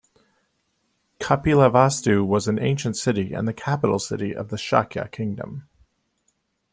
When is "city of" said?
3.99-4.49